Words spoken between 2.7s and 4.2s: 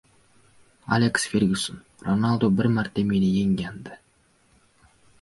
marta meni yenggandi"